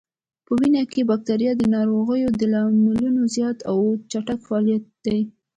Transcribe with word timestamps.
په 0.45 0.51
وینه 0.59 0.83
کې 0.91 1.01
بکتریا 1.09 1.51
د 1.57 1.63
ناروغیو 1.75 2.29
د 2.39 2.41
لاملونو 2.53 3.21
زیات 3.35 3.57
او 3.71 3.77
چټک 4.11 4.39
فعالیت 4.47 4.85
دی. 5.05 5.19